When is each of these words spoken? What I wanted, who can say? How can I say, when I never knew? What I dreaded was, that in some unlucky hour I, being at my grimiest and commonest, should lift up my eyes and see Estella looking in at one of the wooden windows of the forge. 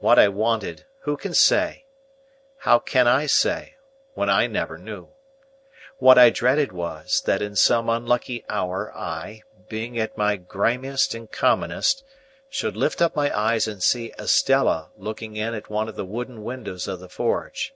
What 0.00 0.18
I 0.18 0.26
wanted, 0.26 0.84
who 1.02 1.16
can 1.16 1.32
say? 1.32 1.84
How 2.62 2.80
can 2.80 3.06
I 3.06 3.26
say, 3.26 3.76
when 4.14 4.28
I 4.28 4.48
never 4.48 4.76
knew? 4.78 5.10
What 5.98 6.18
I 6.18 6.30
dreaded 6.30 6.72
was, 6.72 7.22
that 7.26 7.40
in 7.40 7.54
some 7.54 7.88
unlucky 7.88 8.44
hour 8.48 8.92
I, 8.96 9.44
being 9.68 9.96
at 9.96 10.18
my 10.18 10.34
grimiest 10.34 11.14
and 11.14 11.30
commonest, 11.30 12.02
should 12.50 12.76
lift 12.76 13.00
up 13.00 13.14
my 13.14 13.30
eyes 13.32 13.68
and 13.68 13.80
see 13.80 14.12
Estella 14.18 14.90
looking 14.96 15.36
in 15.36 15.54
at 15.54 15.70
one 15.70 15.88
of 15.88 15.94
the 15.94 16.04
wooden 16.04 16.42
windows 16.42 16.88
of 16.88 16.98
the 16.98 17.08
forge. 17.08 17.72